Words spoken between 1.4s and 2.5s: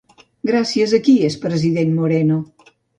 president Moreno?